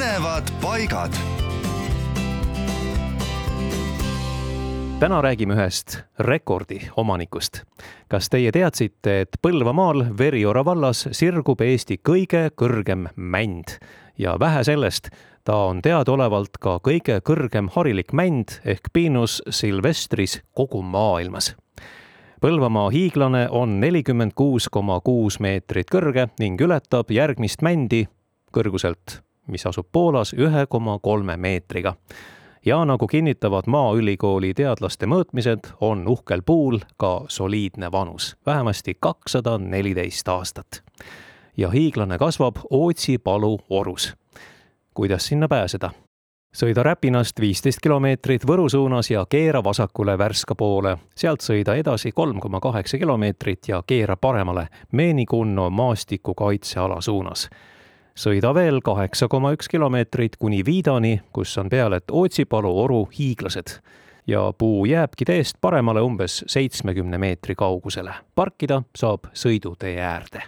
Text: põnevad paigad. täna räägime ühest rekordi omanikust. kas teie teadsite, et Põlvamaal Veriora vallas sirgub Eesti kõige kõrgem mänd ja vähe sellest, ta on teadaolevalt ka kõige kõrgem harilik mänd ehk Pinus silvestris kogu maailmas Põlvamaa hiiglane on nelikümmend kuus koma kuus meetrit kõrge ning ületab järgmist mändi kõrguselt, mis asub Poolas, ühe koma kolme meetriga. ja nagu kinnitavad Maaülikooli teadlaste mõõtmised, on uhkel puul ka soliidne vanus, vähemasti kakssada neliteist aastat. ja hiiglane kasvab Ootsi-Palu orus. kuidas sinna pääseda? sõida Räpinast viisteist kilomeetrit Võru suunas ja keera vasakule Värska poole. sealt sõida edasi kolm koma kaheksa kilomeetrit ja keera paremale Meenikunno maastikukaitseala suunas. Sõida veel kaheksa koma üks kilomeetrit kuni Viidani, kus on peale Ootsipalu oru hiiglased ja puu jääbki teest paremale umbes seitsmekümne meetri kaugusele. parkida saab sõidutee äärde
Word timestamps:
põnevad 0.00 0.48
paigad. 0.62 1.12
täna 5.00 5.22
räägime 5.22 5.54
ühest 5.54 5.98
rekordi 6.18 6.88
omanikust. 6.96 7.62
kas 8.08 8.28
teie 8.28 8.52
teadsite, 8.52 9.20
et 9.20 9.36
Põlvamaal 9.42 10.18
Veriora 10.18 10.64
vallas 10.64 11.04
sirgub 11.12 11.60
Eesti 11.60 12.00
kõige 12.08 12.48
kõrgem 12.56 13.08
mänd 13.16 13.76
ja 14.18 14.38
vähe 14.40 14.64
sellest, 14.64 15.10
ta 15.44 15.56
on 15.68 15.82
teadaolevalt 15.82 16.56
ka 16.60 16.78
kõige 16.80 17.20
kõrgem 17.20 17.68
harilik 17.76 18.12
mänd 18.12 18.60
ehk 18.64 18.88
Pinus 18.92 19.42
silvestris 19.50 20.40
kogu 20.56 20.82
maailmas 20.82 21.56
Põlvamaa 22.40 22.90
hiiglane 22.90 23.48
on 23.50 23.80
nelikümmend 23.80 24.32
kuus 24.34 24.68
koma 24.68 25.00
kuus 25.00 25.40
meetrit 25.40 25.92
kõrge 25.92 26.30
ning 26.38 26.60
ületab 26.60 27.10
järgmist 27.10 27.60
mändi 27.60 28.06
kõrguselt, 28.52 29.20
mis 29.50 29.66
asub 29.66 29.86
Poolas, 29.92 30.34
ühe 30.34 30.66
koma 30.68 30.98
kolme 30.98 31.36
meetriga. 31.36 31.94
ja 32.66 32.84
nagu 32.84 33.06
kinnitavad 33.06 33.64
Maaülikooli 33.66 34.54
teadlaste 34.54 35.06
mõõtmised, 35.06 35.72
on 35.80 36.08
uhkel 36.08 36.42
puul 36.46 36.78
ka 36.96 37.24
soliidne 37.28 37.92
vanus, 37.92 38.36
vähemasti 38.46 38.96
kakssada 39.00 39.58
neliteist 39.58 40.28
aastat. 40.28 40.82
ja 41.56 41.70
hiiglane 41.70 42.18
kasvab 42.18 42.56
Ootsi-Palu 42.70 43.58
orus. 43.70 44.14
kuidas 44.94 45.26
sinna 45.26 45.48
pääseda? 45.48 45.90
sõida 46.50 46.82
Räpinast 46.82 47.40
viisteist 47.40 47.78
kilomeetrit 47.82 48.44
Võru 48.46 48.68
suunas 48.68 49.10
ja 49.10 49.22
keera 49.30 49.62
vasakule 49.64 50.18
Värska 50.18 50.54
poole. 50.54 50.96
sealt 51.14 51.40
sõida 51.40 51.76
edasi 51.78 52.12
kolm 52.12 52.40
koma 52.40 52.60
kaheksa 52.60 52.98
kilomeetrit 52.98 53.68
ja 53.68 53.82
keera 53.86 54.16
paremale 54.16 54.68
Meenikunno 54.92 55.70
maastikukaitseala 55.70 57.00
suunas. 57.00 57.48
Sõida 58.20 58.52
veel 58.54 58.82
kaheksa 58.84 59.28
koma 59.32 59.54
üks 59.56 59.68
kilomeetrit 59.70 60.36
kuni 60.40 60.60
Viidani, 60.66 61.20
kus 61.32 61.56
on 61.58 61.70
peale 61.72 62.02
Ootsipalu 62.12 62.72
oru 62.82 63.00
hiiglased 63.18 63.78
ja 64.28 64.52
puu 64.58 64.84
jääbki 64.84 65.24
teest 65.24 65.56
paremale 65.60 66.04
umbes 66.04 66.44
seitsmekümne 66.46 67.18
meetri 67.18 67.54
kaugusele. 67.54 68.14
parkida 68.34 68.82
saab 68.96 69.32
sõidutee 69.34 69.96
äärde 70.00 70.44